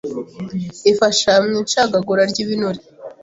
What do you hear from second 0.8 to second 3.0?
ifasha mu icagagura ry’ibinure,